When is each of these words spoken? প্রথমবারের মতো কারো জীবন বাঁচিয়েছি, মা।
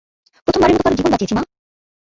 প্রথমবারের 0.47 0.75
মতো 0.75 0.83
কারো 0.85 0.95
জীবন 0.97 1.11
বাঁচিয়েছি, 1.11 1.35
মা। 1.37 1.43